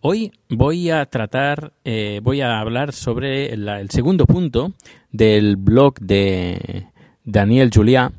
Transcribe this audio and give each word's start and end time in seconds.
Hoy 0.00 0.30
voy 0.48 0.90
a 0.90 1.04
tratar, 1.06 1.72
eh, 1.84 2.20
voy 2.22 2.40
a 2.40 2.60
hablar 2.60 2.92
sobre 2.92 3.52
el 3.52 3.90
segundo 3.90 4.26
punto 4.26 4.72
del 5.10 5.56
blog 5.56 5.98
de 5.98 6.86
Daniel 7.24 7.70
Juliá. 7.74 8.12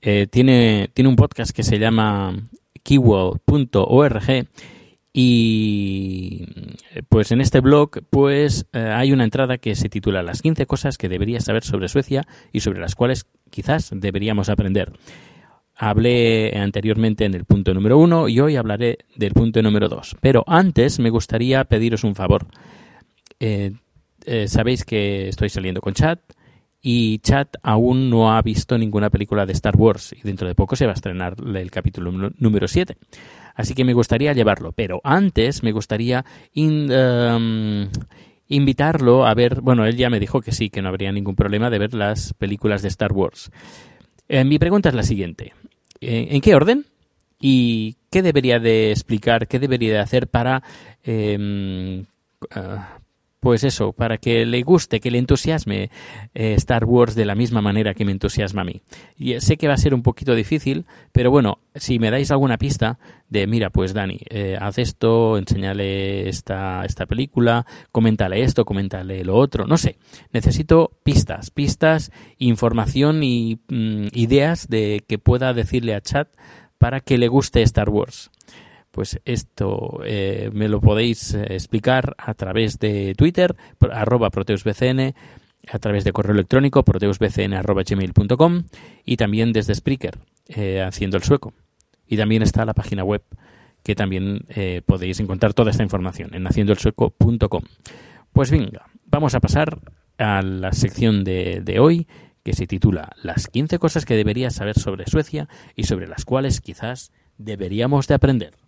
Eh, 0.00 0.26
tiene, 0.28 0.90
tiene 0.92 1.08
un 1.08 1.14
podcast 1.14 1.52
que 1.54 1.62
se 1.62 1.78
llama 1.78 2.34
keyword.org 2.82 4.48
y 5.12 6.44
pues 7.08 7.30
en 7.30 7.40
este 7.40 7.60
blog 7.60 8.00
pues 8.10 8.66
eh, 8.72 8.80
hay 8.80 9.12
una 9.12 9.22
entrada 9.22 9.58
que 9.58 9.76
se 9.76 9.88
titula 9.88 10.24
Las 10.24 10.42
15 10.42 10.66
cosas 10.66 10.98
que 10.98 11.08
deberías 11.08 11.44
saber 11.44 11.62
sobre 11.62 11.88
Suecia 11.88 12.26
y 12.52 12.60
sobre 12.60 12.80
las 12.80 12.96
cuales 12.96 13.26
quizás 13.48 13.92
deberíamos 13.94 14.48
aprender. 14.48 14.92
Hablé 15.84 16.56
anteriormente 16.56 17.24
en 17.24 17.34
el 17.34 17.44
punto 17.44 17.74
número 17.74 17.98
uno 17.98 18.28
y 18.28 18.38
hoy 18.38 18.54
hablaré 18.54 18.98
del 19.16 19.32
punto 19.32 19.60
número 19.62 19.88
dos. 19.88 20.14
Pero 20.20 20.44
antes 20.46 21.00
me 21.00 21.10
gustaría 21.10 21.64
pediros 21.64 22.04
un 22.04 22.14
favor. 22.14 22.46
Eh, 23.40 23.72
eh, 24.24 24.46
sabéis 24.46 24.84
que 24.84 25.26
estoy 25.26 25.48
saliendo 25.48 25.80
con 25.80 25.92
Chat 25.92 26.20
y 26.80 27.18
Chat 27.18 27.56
aún 27.64 28.10
no 28.10 28.32
ha 28.32 28.40
visto 28.42 28.78
ninguna 28.78 29.10
película 29.10 29.44
de 29.44 29.54
Star 29.54 29.74
Wars 29.74 30.12
y 30.12 30.22
dentro 30.22 30.46
de 30.46 30.54
poco 30.54 30.76
se 30.76 30.86
va 30.86 30.92
a 30.92 30.94
estrenar 30.94 31.34
el 31.52 31.70
capítulo 31.72 32.12
número 32.12 32.68
7. 32.68 32.96
Así 33.56 33.74
que 33.74 33.84
me 33.84 33.92
gustaría 33.92 34.32
llevarlo. 34.34 34.70
Pero 34.70 35.00
antes 35.02 35.64
me 35.64 35.72
gustaría 35.72 36.24
em, 36.54 37.88
invitarlo 38.46 39.26
a 39.26 39.34
ver, 39.34 39.60
bueno, 39.60 39.84
él 39.84 39.96
ya 39.96 40.10
me 40.10 40.20
dijo 40.20 40.42
que 40.42 40.52
sí, 40.52 40.70
que 40.70 40.80
no 40.80 40.90
habría 40.90 41.10
ningún 41.10 41.34
problema 41.34 41.70
de 41.70 41.80
ver 41.80 41.92
las 41.92 42.34
películas 42.34 42.82
de 42.82 42.88
Star 42.88 43.12
Wars. 43.12 43.50
Eh, 44.28 44.44
mi 44.44 44.60
pregunta 44.60 44.88
es 44.88 44.94
la 44.94 45.02
siguiente. 45.02 45.52
Eh, 46.02 46.28
¿En 46.30 46.40
qué 46.40 46.54
orden? 46.54 46.84
¿Y 47.40 47.96
qué 48.10 48.22
debería 48.22 48.58
de 48.58 48.90
explicar, 48.90 49.46
qué 49.46 49.58
debería 49.60 49.92
de 49.92 49.98
hacer 50.00 50.28
para, 50.28 50.62
ah, 52.50 52.98
pues 53.42 53.64
eso, 53.64 53.92
para 53.92 54.18
que 54.18 54.46
le 54.46 54.62
guste, 54.62 55.00
que 55.00 55.10
le 55.10 55.18
entusiasme 55.18 55.90
eh, 56.32 56.54
Star 56.54 56.84
Wars 56.84 57.16
de 57.16 57.24
la 57.24 57.34
misma 57.34 57.60
manera 57.60 57.92
que 57.92 58.04
me 58.04 58.12
entusiasma 58.12 58.62
a 58.62 58.64
mí? 58.64 58.82
Y 59.16 59.32
eh, 59.32 59.40
sé 59.40 59.56
que 59.56 59.66
va 59.66 59.74
a 59.74 59.78
ser 59.78 59.94
un 59.94 60.04
poquito 60.04 60.36
difícil, 60.36 60.86
pero 61.10 61.32
bueno, 61.32 61.58
si 61.74 61.98
me 61.98 62.12
dais 62.12 62.30
alguna 62.30 62.56
pista 62.56 63.00
de, 63.28 63.48
mira, 63.48 63.70
pues 63.70 63.94
Dani, 63.94 64.20
eh, 64.30 64.56
haz 64.60 64.78
esto, 64.78 65.36
enséñale 65.38 66.28
esta, 66.28 66.84
esta 66.84 67.06
película, 67.06 67.66
coméntale 67.90 68.44
esto, 68.44 68.64
coméntale 68.64 69.24
lo 69.24 69.34
otro, 69.34 69.66
no 69.66 69.76
sé. 69.76 69.98
Necesito 70.32 70.92
pistas, 71.02 71.50
pistas, 71.50 72.12
información 72.38 73.24
y 73.24 73.58
mm, 73.66 74.06
ideas 74.12 74.68
de 74.68 75.02
que 75.08 75.18
pueda 75.18 75.52
decirle 75.52 75.96
a 75.96 76.00
Chat 76.00 76.28
para 76.78 77.00
que 77.00 77.18
le 77.18 77.26
guste 77.26 77.60
Star 77.62 77.90
Wars. 77.90 78.30
Pues 78.92 79.18
esto 79.24 80.00
eh, 80.04 80.50
me 80.52 80.68
lo 80.68 80.80
podéis 80.80 81.32
eh, 81.32 81.46
explicar 81.48 82.14
a 82.18 82.34
través 82.34 82.78
de 82.78 83.14
Twitter, 83.16 83.56
arroba 83.90 84.28
proteusbcn, 84.28 85.14
a 85.68 85.78
través 85.78 86.04
de 86.04 86.12
correo 86.12 86.34
electrónico 86.34 86.84
proteusbcn 86.84 87.54
arroba 87.54 87.84
gmail.com 87.88 88.64
y 89.06 89.16
también 89.16 89.52
desde 89.52 89.74
Spreaker, 89.74 90.18
eh, 90.48 90.82
haciendo 90.82 91.16
el 91.16 91.22
sueco. 91.22 91.54
Y 92.06 92.18
también 92.18 92.42
está 92.42 92.66
la 92.66 92.74
página 92.74 93.02
web 93.02 93.22
que 93.82 93.94
también 93.96 94.46
podéis 94.86 95.18
encontrar 95.18 95.54
toda 95.54 95.72
esta 95.72 95.82
información 95.82 96.34
en 96.34 96.46
haciendoelsueco.com. 96.46 97.62
Pues 98.32 98.50
venga, 98.52 98.86
vamos 99.06 99.34
a 99.34 99.40
pasar 99.40 99.80
a 100.18 100.40
la 100.42 100.72
sección 100.72 101.24
de, 101.24 101.62
de 101.64 101.80
hoy 101.80 102.06
que 102.44 102.52
se 102.52 102.68
titula 102.68 103.10
Las 103.20 103.48
15 103.48 103.80
cosas 103.80 104.04
que 104.04 104.14
deberías 104.14 104.54
saber 104.54 104.78
sobre 104.78 105.06
Suecia 105.06 105.48
y 105.74 105.84
sobre 105.84 106.06
las 106.06 106.24
cuales 106.24 106.60
quizás 106.60 107.10
deberíamos 107.38 108.06
de 108.06 108.14
aprender. 108.14 108.61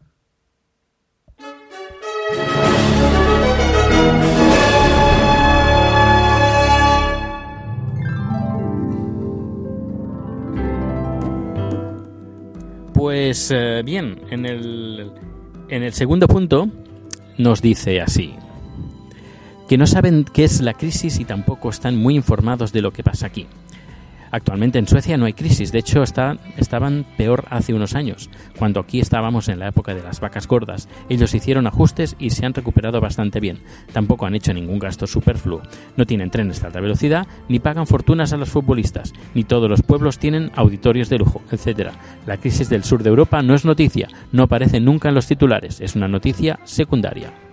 Pues 13.05 13.51
eh, 13.51 13.83
bien, 13.85 14.23
en 14.31 14.47
el, 14.47 15.13
en 15.69 15.83
el 15.83 15.93
segundo 15.93 16.27
punto 16.27 16.71
nos 17.37 17.61
dice 17.61 18.01
así, 18.01 18.33
que 19.69 19.77
no 19.77 19.87
saben 19.87 20.25
qué 20.25 20.45
es 20.45 20.63
la 20.63 20.73
crisis 20.73 21.21
y 21.21 21.27
tampoco 21.27 21.69
están 21.69 21.99
muy 21.99 22.15
informados 22.15 22.73
de 22.73 22.81
lo 22.81 22.95
que 22.95 23.03
pasa 23.03 23.27
aquí. 23.27 23.47
Actualmente 24.35 24.81
en 24.81 24.89
Suecia 24.89 25.17
no 25.17 25.27
hay 25.27 25.33
crisis, 25.33 25.71
de 25.71 25.79
hecho 25.79 26.03
está, 26.03 26.39
estaban 26.57 27.07
peor 27.17 27.45
hace 27.51 27.73
unos 27.73 27.95
años, 27.95 28.31
cuando 28.59 28.81
aquí 28.81 28.99
estábamos 28.99 29.49
en 29.49 29.61
la 29.61 29.69
época 29.69 29.95
de 29.95 30.03
las 30.03 30.19
vacas 30.19 30.49
gordas. 30.49 30.89
Ellos 31.09 31.33
hicieron 31.35 31.69
ajustes 31.69 32.17
y 32.19 32.31
se 32.31 32.45
han 32.45 32.53
recuperado 32.53 33.01
bastante 33.01 33.39
bien. 33.39 33.61
Tampoco 33.93 34.27
han 34.27 34.35
hecho 34.35 34.53
ningún 34.53 34.81
gasto 34.81 35.07
superfluo. 35.07 35.63
No 35.97 36.05
tienen 36.05 36.31
trenes 36.31 36.61
de 36.61 36.67
alta 36.67 36.81
velocidad, 36.81 37.29
ni 37.49 37.61
pagan 37.61 37.87
fortunas 37.87 38.33
a 38.33 38.37
los 38.37 38.51
futbolistas, 38.51 39.13
ni 39.35 39.45
todos 39.45 39.71
los 39.71 39.83
pueblos 39.83 40.19
tienen 40.19 40.51
auditorios 40.57 41.09
de 41.09 41.19
lujo, 41.19 41.41
etc. 41.53 41.91
La 42.27 42.37
crisis 42.37 42.69
del 42.69 42.83
sur 42.83 43.05
de 43.05 43.11
Europa 43.11 43.41
no 43.41 43.55
es 43.55 43.65
noticia, 43.65 44.09
no 44.33 44.43
aparece 44.43 44.81
nunca 44.81 45.11
en 45.11 45.15
los 45.15 45.29
titulares, 45.29 45.81
es 45.81 45.95
una 45.95 46.09
noticia 46.09 46.59
secundaria. 46.65 47.44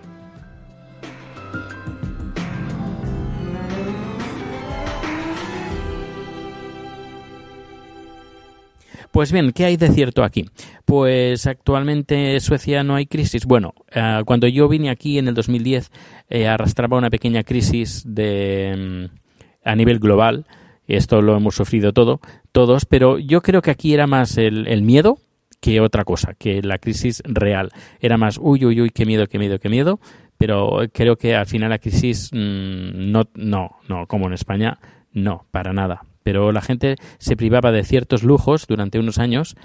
Pues 9.12 9.30
bien, 9.30 9.52
¿qué 9.52 9.66
hay 9.66 9.76
de 9.76 9.90
cierto 9.90 10.24
aquí? 10.24 10.48
Pues 10.86 11.46
actualmente 11.46 12.32
en 12.32 12.40
Suecia 12.40 12.82
no 12.82 12.94
hay 12.94 13.04
crisis. 13.04 13.44
Bueno, 13.44 13.74
eh, 13.94 14.22
cuando 14.24 14.48
yo 14.48 14.68
vine 14.68 14.88
aquí 14.88 15.18
en 15.18 15.28
el 15.28 15.34
2010 15.34 15.90
eh, 16.30 16.48
arrastraba 16.48 16.96
una 16.96 17.10
pequeña 17.10 17.42
crisis 17.44 18.04
de, 18.06 19.10
mm, 19.10 19.68
a 19.68 19.76
nivel 19.76 19.98
global. 19.98 20.46
Esto 20.86 21.20
lo 21.20 21.36
hemos 21.36 21.54
sufrido 21.54 21.92
todo, 21.92 22.20
todos, 22.52 22.86
pero 22.86 23.18
yo 23.18 23.42
creo 23.42 23.60
que 23.60 23.70
aquí 23.70 23.92
era 23.92 24.06
más 24.06 24.38
el, 24.38 24.82
miedo 24.82 25.18
que 25.60 25.80
otra 25.80 26.04
cosa, 26.04 26.32
que 26.32 26.62
la 26.62 26.78
crisis 26.78 27.22
real. 27.26 27.70
Era 28.00 28.16
más, 28.16 28.38
uy, 28.40 28.64
uy, 28.64 28.80
uy, 28.80 28.90
qué 28.90 29.04
miedo, 29.04 29.26
qué 29.26 29.38
miedo, 29.38 29.58
qué 29.58 29.68
miedo. 29.68 30.00
Pero 30.38 30.80
creo 30.90 31.16
que 31.16 31.34
al 31.36 31.46
final 31.46 31.68
la 31.68 31.78
crisis 31.78 32.30
mm, 32.32 33.12
no, 33.12 33.28
no, 33.34 33.76
no, 33.88 34.06
como 34.06 34.26
en 34.26 34.32
España, 34.32 34.78
no, 35.12 35.44
para 35.50 35.74
nada. 35.74 36.02
Pero 36.22 36.52
la 36.52 36.60
gente 36.60 36.96
se 37.18 37.36
privaba 37.36 37.72
de 37.72 37.84
ciertos 37.84 38.22
lujos 38.22 38.66
durante 38.66 38.98
unos 38.98 39.18
años 39.18 39.56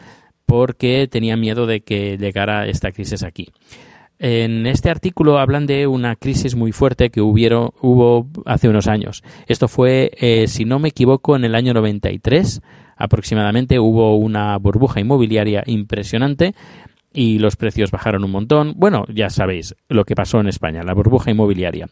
porque 0.45 1.07
tenía 1.09 1.35
miedo 1.37 1.65
de 1.65 1.81
que 1.81 2.17
llegara 2.17 2.67
esta 2.67 2.91
crisis 2.91 3.23
aquí. 3.23 3.49
En 4.19 4.65
este 4.65 4.89
artículo 4.89 5.37
hablan 5.37 5.67
de 5.67 5.85
una 5.85 6.15
crisis 6.15 6.55
muy 6.55 6.71
fuerte 6.71 7.11
que 7.11 7.21
hubieron, 7.21 7.71
hubo 7.81 8.27
hace 8.45 8.67
unos 8.67 8.87
años. 8.87 9.23
Esto 9.47 9.67
fue, 9.67 10.11
eh, 10.19 10.47
si 10.47 10.65
no 10.65 10.79
me 10.79 10.89
equivoco, 10.89 11.35
en 11.35 11.45
el 11.45 11.53
año 11.53 11.73
93 11.73 12.61
aproximadamente 12.95 13.79
hubo 13.79 14.17
una 14.17 14.57
burbuja 14.57 14.99
inmobiliaria 14.99 15.63
impresionante 15.67 16.55
y 17.13 17.37
los 17.37 17.55
precios 17.55 17.91
bajaron 17.91 18.23
un 18.23 18.31
montón. 18.31 18.73
Bueno, 18.75 19.05
ya 19.13 19.29
sabéis 19.29 19.75
lo 19.87 20.03
que 20.03 20.15
pasó 20.15 20.39
en 20.39 20.47
España, 20.47 20.83
la 20.83 20.93
burbuja 20.93 21.29
inmobiliaria. 21.29 21.87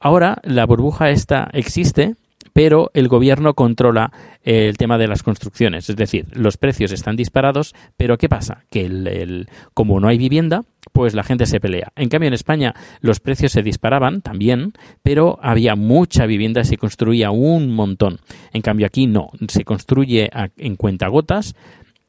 Ahora 0.00 0.40
la 0.44 0.64
burbuja 0.64 1.10
esta 1.10 1.50
existe, 1.52 2.14
pero 2.52 2.90
el 2.94 3.08
gobierno 3.08 3.54
controla 3.54 4.12
el 4.42 4.76
tema 4.76 4.98
de 4.98 5.08
las 5.08 5.22
construcciones. 5.22 5.88
Es 5.90 5.96
decir, 5.96 6.26
los 6.32 6.56
precios 6.56 6.92
están 6.92 7.16
disparados, 7.16 7.74
pero 7.96 8.18
¿qué 8.18 8.28
pasa? 8.28 8.64
Que 8.70 8.86
el, 8.86 9.48
como 9.74 10.00
no 10.00 10.08
hay 10.08 10.18
vivienda, 10.18 10.64
pues 10.92 11.14
la 11.14 11.22
gente 11.22 11.46
se 11.46 11.60
pelea. 11.60 11.92
En 11.96 12.08
cambio, 12.08 12.28
en 12.28 12.34
España 12.34 12.74
los 13.00 13.20
precios 13.20 13.52
se 13.52 13.62
disparaban 13.62 14.22
también, 14.22 14.72
pero 15.02 15.38
había 15.42 15.76
mucha 15.76 16.26
vivienda, 16.26 16.64
se 16.64 16.76
construía 16.76 17.30
un 17.30 17.70
montón. 17.70 18.18
En 18.52 18.62
cambio, 18.62 18.86
aquí 18.86 19.06
no, 19.06 19.30
se 19.48 19.64
construye 19.64 20.30
en 20.56 20.76
cuentagotas. 20.76 21.54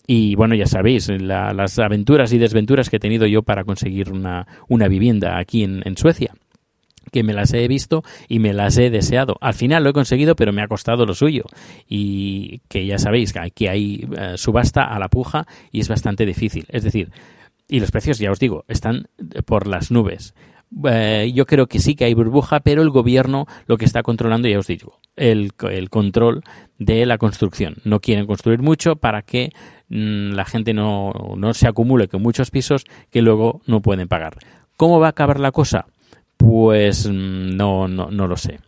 Y 0.07 0.35
bueno, 0.35 0.55
ya 0.55 0.65
sabéis, 0.65 1.09
las 1.09 1.79
aventuras 1.79 2.33
y 2.33 2.37
desventuras 2.37 2.89
que 2.89 2.97
he 2.97 2.99
tenido 2.99 3.27
yo 3.27 3.43
para 3.43 3.63
conseguir 3.63 4.11
una, 4.11 4.47
una 4.67 4.87
vivienda 4.87 5.37
aquí 5.37 5.63
en, 5.63 5.83
en 5.85 5.95
Suecia 5.95 6.33
que 7.11 7.23
me 7.23 7.33
las 7.33 7.53
he 7.53 7.67
visto 7.67 8.03
y 8.27 8.39
me 8.39 8.53
las 8.53 8.77
he 8.77 8.89
deseado. 8.89 9.37
Al 9.41 9.53
final 9.53 9.83
lo 9.83 9.89
he 9.89 9.93
conseguido, 9.93 10.35
pero 10.35 10.53
me 10.53 10.61
ha 10.61 10.67
costado 10.67 11.05
lo 11.05 11.13
suyo. 11.13 11.45
Y 11.87 12.59
que 12.67 12.85
ya 12.85 12.97
sabéis 12.97 13.33
que 13.33 13.39
aquí 13.39 13.67
hay 13.67 14.07
eh, 14.17 14.33
subasta 14.35 14.83
a 14.83 14.99
la 14.99 15.09
puja 15.09 15.45
y 15.71 15.79
es 15.79 15.87
bastante 15.87 16.25
difícil. 16.25 16.65
Es 16.69 16.83
decir, 16.83 17.11
y 17.67 17.79
los 17.79 17.91
precios, 17.91 18.19
ya 18.19 18.31
os 18.31 18.39
digo, 18.39 18.65
están 18.67 19.07
por 19.45 19.67
las 19.67 19.91
nubes. 19.91 20.33
Eh, 20.89 21.31
yo 21.33 21.45
creo 21.45 21.67
que 21.67 21.79
sí 21.79 21.95
que 21.95 22.05
hay 22.05 22.13
burbuja, 22.13 22.61
pero 22.61 22.81
el 22.81 22.89
gobierno 22.89 23.45
lo 23.65 23.77
que 23.77 23.85
está 23.85 24.03
controlando, 24.03 24.47
ya 24.47 24.59
os 24.59 24.67
digo, 24.67 24.99
el, 25.15 25.51
el 25.69 25.89
control 25.89 26.43
de 26.79 27.05
la 27.05 27.17
construcción. 27.17 27.75
No 27.83 27.99
quieren 27.99 28.25
construir 28.25 28.61
mucho 28.61 28.95
para 28.95 29.21
que 29.21 29.51
mm, 29.89 30.31
la 30.31 30.45
gente 30.45 30.73
no, 30.73 31.11
no 31.37 31.53
se 31.53 31.67
acumule 31.67 32.07
con 32.07 32.21
muchos 32.21 32.51
pisos 32.51 32.85
que 33.09 33.21
luego 33.21 33.61
no 33.65 33.81
pueden 33.81 34.07
pagar. 34.07 34.37
¿Cómo 34.77 34.99
va 34.99 35.07
a 35.07 35.11
acabar 35.11 35.39
la 35.39 35.51
cosa? 35.51 35.87
Pues 36.41 37.07
mm, 37.07 37.55
no, 37.55 37.87
no, 37.87 38.09
no 38.09 38.27
lo 38.27 38.35
sé. 38.35 38.59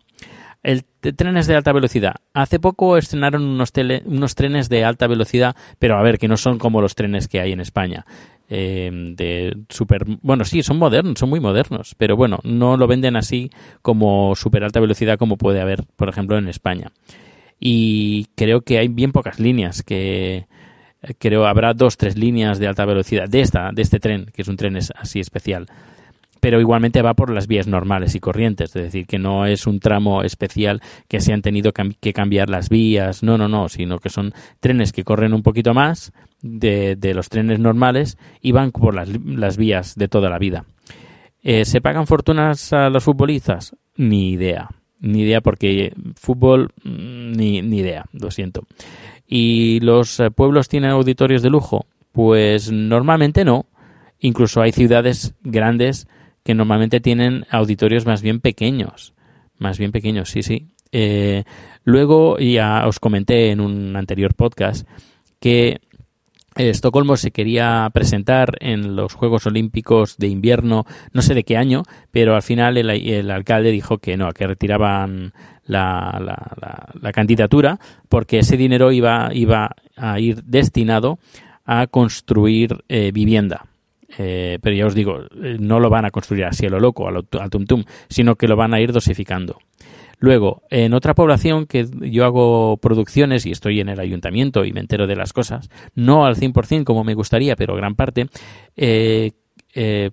El 0.62 0.86
trenes 0.86 1.48
de 1.48 1.56
alta 1.56 1.74
velocidad. 1.74 2.16
Hace 2.34 2.60
poco 2.60 2.98
estrenaron 2.98 3.44
unos, 3.44 3.74
unos 4.06 4.36
trenes 4.36 4.70
de 4.70 4.86
alta 4.86 5.08
velocidad, 5.08 5.56
pero 5.80 5.98
a 5.98 6.04
ver, 6.04 6.20
que 6.20 6.30
no 6.30 6.38
son 6.38 6.58
como 6.58 6.82
los 6.82 6.96
trenes 6.96 7.28
que 7.28 7.42
hay 7.42 7.52
en 7.52 7.60
España. 7.60 8.06
Eh, 8.50 8.92
de 9.16 9.58
super 9.70 10.04
bueno 10.22 10.44
sí 10.44 10.62
son 10.64 10.78
modernos 10.78 11.18
son 11.18 11.30
muy 11.30 11.40
modernos 11.40 11.96
pero 11.98 12.18
bueno 12.18 12.40
no 12.44 12.76
lo 12.76 12.88
venden 12.88 13.16
así 13.16 13.50
como 13.82 14.36
super 14.36 14.66
alta 14.66 14.82
velocidad 14.82 15.18
como 15.18 15.38
puede 15.38 15.62
haber 15.62 15.86
por 15.96 16.10
ejemplo 16.10 16.38
en 16.38 16.50
España 16.50 16.92
y 17.58 18.28
creo 18.36 18.60
que 18.62 18.80
hay 18.80 18.90
bien 18.90 19.14
pocas 19.14 19.40
líneas 19.40 19.82
que 19.82 20.46
creo 21.20 21.48
habrá 21.48 21.74
dos 21.74 21.96
tres 21.96 22.18
líneas 22.18 22.60
de 22.60 22.68
alta 22.68 22.84
velocidad 22.84 23.30
de 23.30 23.40
esta 23.40 23.72
de 23.72 23.82
este 23.82 24.02
tren 24.02 24.30
que 24.36 24.42
es 24.42 24.48
un 24.50 24.58
tren 24.58 24.78
así 24.78 25.22
especial 25.22 25.68
pero 26.44 26.60
igualmente 26.60 27.02
va 27.02 27.14
por 27.14 27.30
las 27.30 27.48
vías 27.48 27.68
normales 27.68 28.16
y 28.16 28.20
corrientes, 28.20 28.76
es 28.76 28.84
decir, 28.84 29.08
que 29.08 29.18
no 29.18 29.46
es 29.46 29.66
un 29.66 29.80
tramo 29.80 30.24
especial 30.24 30.82
que 31.08 31.22
se 31.22 31.32
han 31.32 31.42
tenido 31.42 31.72
que 31.72 32.12
cambiar 32.12 32.50
las 32.50 32.68
vías, 32.68 33.24
no, 33.24 33.38
no, 33.38 33.48
no, 33.48 33.70
sino 33.70 33.98
que 34.00 34.10
son 34.10 34.34
trenes 34.60 34.92
que 34.92 35.06
corren 35.06 35.34
un 35.34 35.42
poquito 35.42 35.74
más 35.74 36.12
de, 36.42 36.98
los 37.16 37.30
trenes 37.30 37.60
normales 37.60 38.18
y 38.42 38.52
van 38.52 38.72
por 38.72 38.94
las, 38.94 39.56
vías 39.56 39.96
de 39.96 40.10
toda 40.10 40.30
la 40.30 40.38
vida. 40.38 40.66
Eh, 41.44 41.64
¿Se 41.64 41.80
pagan 41.80 42.08
fortunas 42.08 42.74
a 42.74 42.90
los 42.90 43.06
futbolistas? 43.06 43.78
Ni 43.96 44.32
idea, 44.32 44.68
ni 45.00 45.22
idea 45.22 45.40
porque 45.40 45.94
fútbol, 46.18 46.72
mm, 46.84 47.38
ni, 47.38 47.62
ni 47.62 47.78
idea, 47.78 48.04
lo 48.12 48.32
siento. 48.32 48.66
¿Y 49.26 49.80
los 49.80 50.20
eh, 50.20 50.30
pueblos 50.30 50.68
tienen 50.68 50.92
auditorios 50.92 51.42
de 51.42 51.50
lujo? 51.50 51.86
Pues 52.12 52.70
normalmente 52.70 53.46
no. 53.46 53.66
Incluso 54.20 54.62
hay 54.62 54.74
ciudades 54.74 55.36
grandes 55.42 56.06
que 56.44 56.54
normalmente 56.54 57.00
tienen 57.00 57.46
auditorios 57.50 58.06
más 58.06 58.22
bien 58.22 58.40
pequeños. 58.40 59.14
Más 59.58 59.78
bien 59.78 59.92
pequeños, 59.92 60.30
sí, 60.30 60.44
sí. 60.44 60.68
Eh, 60.92 61.44
luego, 61.84 62.38
ya 62.38 62.88
os 62.88 63.00
comenté 63.00 63.52
en 63.52 63.62
un 63.62 63.96
anterior 63.96 64.34
podcast 64.36 64.88
que 65.40 65.82
Estocolmo 66.56 67.18
se 67.18 67.32
quería 67.32 67.90
presentar 67.94 68.58
en 68.60 68.96
los 68.96 69.14
Juegos 69.14 69.48
Olímpicos 69.48 70.18
de 70.18 70.28
invierno, 70.28 70.86
no 71.12 71.22
sé 71.22 71.34
de 71.34 71.44
qué 71.44 71.58
año, 71.58 71.84
pero 72.12 72.36
al 72.36 72.44
final 72.44 72.78
el, 72.78 73.32
alcalde 73.32 73.72
dijo 73.72 73.98
que 73.98 74.18
no, 74.18 74.32
que 74.34 74.46
retiraban 74.46 75.34
la, 75.66 76.22
la, 77.02 77.12
candidatura 77.12 77.80
porque 78.08 78.40
ese 78.40 78.58
dinero 78.58 78.92
iba, 78.92 79.32
iba 79.34 79.76
a 79.96 80.20
ir 80.20 80.44
destinado 80.44 81.18
a 81.66 81.88
construir 81.88 82.84
eh, 82.88 83.12
vivienda. 83.12 83.66
Eh, 84.18 84.60
pero 84.62 84.76
ya 84.76 84.86
os 84.86 84.96
digo, 84.96 85.22
eh, 85.42 85.58
no 85.60 85.80
lo 85.80 85.90
van 85.90 86.06
a 86.06 86.12
construir 86.12 86.46
así 86.46 86.66
a 86.66 86.70
lo 86.70 86.80
loco, 86.80 87.08
al, 87.08 87.26
al 87.40 87.50
tum 87.50 87.66
tum, 87.66 87.84
sino 88.10 88.36
que 88.36 88.48
lo 88.48 88.56
van 88.56 88.74
a 88.74 88.82
ir 88.82 88.92
dosificando. 88.92 89.60
Luego, 90.20 90.62
en 90.70 90.94
otra 90.94 91.16
población 91.16 91.66
que 91.66 91.86
yo 92.02 92.24
hago 92.24 92.78
producciones 92.78 93.46
y 93.46 93.52
estoy 93.52 93.82
en 93.82 93.90
el 93.90 94.00
ayuntamiento 94.00 94.64
y 94.64 94.72
me 94.72 94.80
entero 94.80 95.06
de 95.06 95.16
las 95.16 95.34
cosas, 95.34 95.70
no 95.96 96.26
al 96.26 96.38
100% 96.38 96.86
como 96.86 97.04
me 97.04 97.14
gustaría, 97.14 97.58
pero 97.58 97.76
gran 97.76 97.96
parte, 97.96 98.28
eh, 98.78 99.32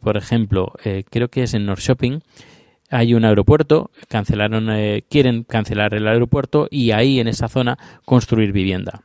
por 0.01 0.17
ejemplo, 0.17 0.73
creo 1.11 1.29
que 1.29 1.45
es 1.45 1.55
en 1.55 1.67
North 1.67 1.83
Shopping, 1.83 2.21
hay 2.89 3.15
un 3.15 3.25
aeropuerto, 3.25 3.93
cancelaron, 4.09 4.69
quieren 5.09 5.45
cancelar 5.45 5.95
el 5.95 6.09
aeropuerto 6.09 6.67
y 6.71 6.91
ahí 6.91 7.21
en 7.21 7.29
esa 7.29 7.47
zona 7.47 7.79
construir 8.05 8.53
vivienda. 8.53 9.03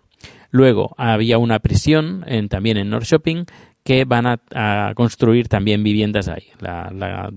Luego 0.49 0.95
había 0.97 1.37
una 1.37 1.59
prisión 1.59 2.25
también 2.49 2.77
en 2.77 2.89
North 2.89 3.05
Shopping 3.05 3.43
que 3.85 4.03
van 4.03 4.25
a, 4.25 4.93
construir 4.95 5.47
también 5.47 5.83
viviendas 5.83 6.27
ahí. 6.27 6.47
La, 6.59 6.91
la, 6.91 7.31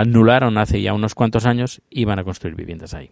anularon 0.00 0.56
hace 0.56 0.80
ya 0.80 0.94
unos 0.94 1.14
cuantos 1.14 1.44
años 1.44 1.82
y 1.90 2.06
van 2.06 2.18
a 2.18 2.24
construir 2.24 2.56
viviendas 2.56 2.94
ahí. 2.94 3.10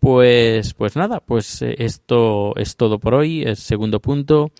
Pues, 0.00 0.74
pues 0.74 0.96
nada, 0.96 1.20
pues 1.20 1.62
eh, 1.62 1.76
esto 1.78 2.54
es 2.56 2.76
todo 2.76 2.98
por 2.98 3.14
hoy. 3.14 3.42
El 3.42 3.56
segundo 3.56 4.00
punto. 4.00 4.50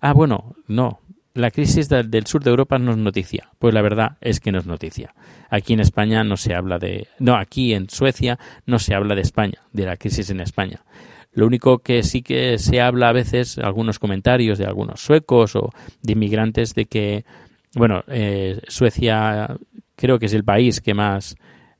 Ah, 0.00 0.12
bueno, 0.12 0.54
no. 0.68 1.00
La 1.34 1.50
crisis 1.50 1.88
del 1.88 2.26
sur 2.26 2.44
de 2.44 2.50
Europa 2.50 2.78
no 2.78 2.92
es 2.92 2.96
noticia. 2.96 3.50
Pues 3.58 3.74
la 3.74 3.82
verdad 3.82 4.18
es 4.20 4.38
que 4.38 4.52
no 4.52 4.60
es 4.60 4.66
noticia. 4.66 5.14
Aquí 5.50 5.72
en 5.72 5.80
España 5.80 6.22
no 6.22 6.36
se 6.36 6.54
habla 6.54 6.78
de. 6.78 7.08
No, 7.18 7.34
aquí 7.34 7.74
en 7.74 7.90
Suecia 7.90 8.38
no 8.66 8.78
se 8.78 8.94
habla 8.94 9.16
de 9.16 9.22
España, 9.22 9.58
de 9.72 9.84
la 9.84 9.96
crisis 9.96 10.30
en 10.30 10.38
España. 10.38 10.84
Lo 11.34 11.46
único 11.46 11.80
que 11.80 12.02
sí 12.02 12.22
que 12.22 12.58
se 12.58 12.80
habla 12.80 13.08
a 13.08 13.12
veces, 13.12 13.58
algunos 13.58 13.98
comentarios 13.98 14.58
de 14.58 14.66
algunos 14.66 15.00
suecos 15.00 15.56
o 15.56 15.70
de 16.00 16.12
inmigrantes, 16.12 16.74
de 16.74 16.86
que, 16.86 17.24
bueno, 17.74 18.04
eh, 18.08 18.60
Suecia 18.68 19.56
creo 19.96 20.18
que 20.18 20.26
es 20.26 20.34
el 20.34 20.44
país 20.44 20.80
que 20.80 20.94
más 20.94 21.36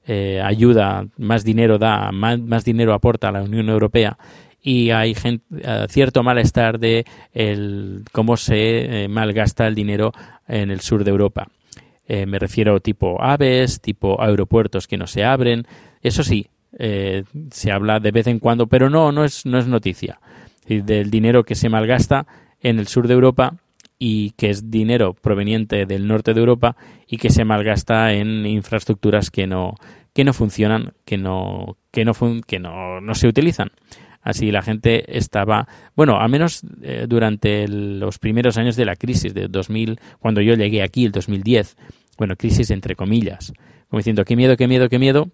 eh, 0.07 0.41
ayuda, 0.43 1.07
más 1.19 1.45
dinero 1.45 1.79
da, 1.79 2.11
más, 2.11 2.65
dinero 2.65 2.95
aporta 2.95 3.29
a 3.29 3.33
la 3.33 3.43
Unión 3.43 3.69
Europea 3.69 4.19
y 4.61 4.91
hay 4.91 5.15
eh, 5.23 5.87
cierto 5.89 6.23
malestar 6.25 6.81
de 6.81 7.05
el, 7.33 8.03
cómo 8.11 8.37
se 8.37 9.07
malgasta 9.09 9.69
el 9.69 9.75
dinero 9.75 10.13
en 10.49 10.71
el 10.71 10.81
sur 10.81 11.05
de 11.05 11.11
Europa. 11.11 11.47
me 12.09 12.39
refiero 12.39 12.81
tipo 12.81 13.23
aves, 13.23 13.81
tipo 13.81 14.21
aeropuertos 14.21 14.89
que 14.89 14.97
no 14.97 15.07
se 15.07 15.25
abren. 15.25 15.67
Eso 16.03 16.25
sí, 16.25 16.49
eh, 16.79 17.25
se 17.51 17.73
habla 17.73 18.01
de 18.01 18.11
vez 18.11 18.27
en 18.27 18.39
cuando, 18.39 18.67
pero 18.67 18.91
no, 18.91 19.13
no 19.13 19.25
es, 19.25 19.47
no 19.47 19.59
es 19.59 19.67
noticia. 19.67 20.21
del 20.67 21.11
dinero 21.11 21.45
que 21.45 21.55
se 21.55 21.69
malgasta 21.69 22.27
en 22.61 22.79
el 22.79 22.87
sur 22.87 23.07
de 23.07 23.15
Europa 23.15 23.57
y 23.99 24.31
que 24.33 24.51
es 24.51 24.71
dinero 24.71 25.15
proveniente 25.15 25.87
del 25.87 26.07
norte 26.07 26.35
de 26.35 26.41
Europa 26.41 26.77
y 27.07 27.19
que 27.19 27.31
se 27.31 27.45
malgasta 27.45 28.13
en 28.13 28.47
infraestructuras 28.47 29.31
que 29.31 29.47
no, 29.47 29.75
que 30.13 30.25
no 30.25 30.33
funcionan, 30.33 30.95
que 31.05 31.17
no, 31.17 31.77
que 31.91 32.05
no, 32.05 32.13
que 32.47 32.59
no, 32.59 33.01
no 33.01 33.15
se 33.15 33.29
utilizan. 33.29 33.71
Así 34.23 34.51
la 34.51 34.63
gente 34.63 35.19
estaba, 35.19 35.69
bueno, 35.95 36.19
al 36.19 36.31
menos 36.31 36.63
eh, 36.83 37.05
durante 37.07 37.69
los 37.69 38.19
primeros 38.19 38.57
años 38.57 38.75
de 38.75 38.87
la 38.87 38.97
crisis 38.97 39.35
de 39.35 39.49
2000, 39.49 40.01
cuando 40.19 40.41
yo 40.41 40.55
llegué 40.55 40.83
aquí, 40.83 41.05
el 41.05 41.13
2010, 41.13 41.77
bueno, 42.17 42.35
crisis 42.37 42.71
entre 42.71 42.97
comillas, 42.97 43.53
como 43.91 43.99
diciendo, 43.99 44.25
qué 44.25 44.35
miedo, 44.35 44.57
qué 44.57 44.67
miedo, 44.67 44.89
qué 44.89 44.99
miedo, 44.99 45.29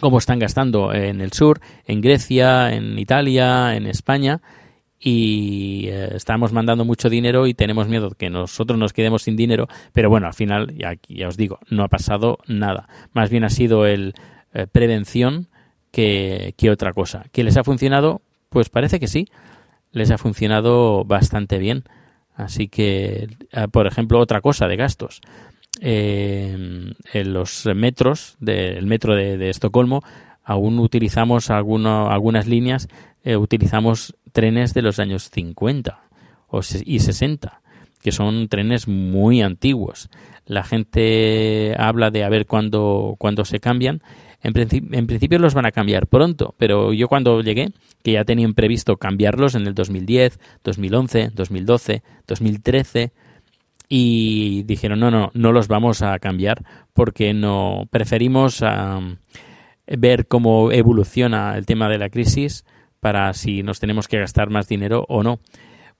cómo 0.00 0.18
están 0.18 0.38
gastando 0.38 0.92
en 0.92 1.20
el 1.20 1.32
sur, 1.32 1.60
en 1.84 2.00
Grecia, 2.00 2.72
en 2.72 2.98
Italia, 2.98 3.74
en 3.74 3.86
España, 3.86 4.40
y 5.00 5.86
eh, 5.88 6.10
estamos 6.14 6.52
mandando 6.52 6.84
mucho 6.84 7.08
dinero 7.08 7.46
y 7.46 7.54
tenemos 7.54 7.88
miedo 7.88 8.10
que 8.10 8.30
nosotros 8.30 8.78
nos 8.78 8.92
quedemos 8.92 9.22
sin 9.22 9.36
dinero, 9.36 9.68
pero 9.92 10.10
bueno, 10.10 10.26
al 10.26 10.34
final, 10.34 10.74
ya, 10.76 10.94
ya 11.08 11.28
os 11.28 11.36
digo, 11.36 11.60
no 11.70 11.84
ha 11.84 11.88
pasado 11.88 12.38
nada. 12.46 12.88
Más 13.12 13.30
bien 13.30 13.44
ha 13.44 13.50
sido 13.50 13.86
el 13.86 14.14
eh, 14.54 14.66
prevención 14.66 15.48
que, 15.92 16.54
que 16.56 16.70
otra 16.70 16.92
cosa. 16.92 17.24
¿Que 17.32 17.44
les 17.44 17.56
ha 17.56 17.64
funcionado? 17.64 18.22
Pues 18.48 18.70
parece 18.70 18.98
que 18.98 19.06
sí, 19.06 19.28
les 19.92 20.10
ha 20.10 20.18
funcionado 20.18 21.04
bastante 21.04 21.58
bien. 21.58 21.84
Así 22.34 22.68
que, 22.68 23.28
eh, 23.52 23.68
por 23.70 23.86
ejemplo, 23.86 24.20
otra 24.20 24.40
cosa 24.40 24.68
de 24.68 24.76
gastos. 24.76 25.20
Eh, 25.80 26.92
en 27.12 27.32
los 27.32 27.66
metros 27.74 28.36
del 28.40 28.86
metro 28.86 29.14
de, 29.14 29.48
Estocolmo 29.48 30.02
aún 30.44 30.78
utilizamos 30.78 31.50
algunas 31.50 32.46
líneas, 32.46 32.88
eh, 33.22 33.36
utilizamos 33.36 34.16
trenes 34.32 34.72
de 34.74 34.82
los 34.82 34.98
años 34.98 35.30
50 35.30 36.00
y 36.84 37.00
60, 37.00 37.60
que 38.00 38.12
son 38.12 38.48
trenes 38.48 38.88
muy 38.88 39.42
antiguos. 39.42 40.08
La 40.46 40.64
gente 40.64 41.74
habla 41.78 42.10
de 42.10 42.24
a 42.24 42.30
ver 42.30 42.46
cuándo, 42.46 43.16
cuándo 43.18 43.44
se 43.44 43.60
cambian. 43.60 44.02
En, 44.42 44.54
en, 44.56 45.06
principio 45.06 45.38
los 45.38 45.52
van 45.52 45.66
a 45.66 45.72
cambiar 45.72 46.06
pronto, 46.06 46.54
pero 46.56 46.92
yo 46.92 47.08
cuando 47.08 47.42
llegué, 47.42 47.72
que 48.02 48.12
ya 48.12 48.24
tenían 48.24 48.54
previsto 48.54 48.96
cambiarlos 48.96 49.54
en 49.54 49.66
el 49.66 49.74
2010, 49.74 50.38
2011, 50.64 51.30
2012, 51.34 52.02
2013, 52.26 53.12
y 53.88 54.62
dijeron 54.64 55.00
no, 55.00 55.10
no, 55.10 55.30
no 55.34 55.52
los 55.52 55.68
vamos 55.68 56.02
a 56.02 56.18
cambiar 56.18 56.64
porque 56.92 57.32
no 57.32 57.88
preferimos 57.90 58.62
ver 59.86 60.26
cómo 60.26 60.70
evoluciona 60.72 61.56
el 61.56 61.66
tema 61.66 61.88
de 61.88 61.98
la 61.98 62.10
crisis 62.10 62.64
para 63.00 63.32
si 63.34 63.62
nos 63.62 63.80
tenemos 63.80 64.08
que 64.08 64.18
gastar 64.18 64.50
más 64.50 64.68
dinero 64.68 65.04
o 65.08 65.22
no. 65.22 65.40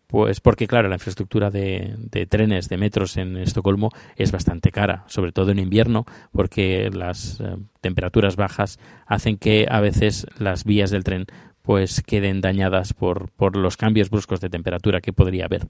Pues 0.08 0.40
porque, 0.40 0.66
claro, 0.66 0.88
la 0.88 0.94
infraestructura 0.94 1.50
de, 1.50 2.26
trenes, 2.30 2.70
de 2.70 2.78
metros 2.78 3.18
en 3.18 3.36
Estocolmo 3.36 3.90
es 4.16 4.32
bastante 4.32 4.70
cara, 4.70 5.04
sobre 5.06 5.32
todo 5.32 5.50
en 5.50 5.58
invierno, 5.58 6.06
porque 6.32 6.88
las 6.90 7.40
eh, 7.40 7.56
temperaturas 7.82 8.36
bajas 8.36 8.78
hacen 9.06 9.36
que 9.36 9.66
a 9.70 9.80
veces 9.80 10.26
las 10.38 10.64
vías 10.64 10.90
del 10.90 11.04
tren 11.04 11.26
pues 11.60 12.00
queden 12.00 12.40
dañadas 12.40 12.94
por, 12.94 13.30
por 13.32 13.54
los 13.56 13.76
cambios 13.76 14.08
bruscos 14.08 14.40
de 14.40 14.48
temperatura 14.48 15.02
que 15.02 15.12
podría 15.12 15.44
haber. 15.44 15.66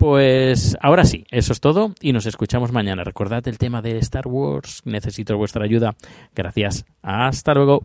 Pues 0.00 0.78
ahora 0.80 1.04
sí, 1.04 1.26
eso 1.30 1.52
es 1.52 1.60
todo 1.60 1.92
y 2.00 2.14
nos 2.14 2.24
escuchamos 2.24 2.72
mañana. 2.72 3.04
Recordad 3.04 3.46
el 3.46 3.58
tema 3.58 3.82
de 3.82 3.98
Star 3.98 4.26
Wars, 4.26 4.80
necesito 4.86 5.36
vuestra 5.36 5.62
ayuda. 5.62 5.94
Gracias, 6.34 6.86
hasta 7.02 7.52
luego. 7.52 7.84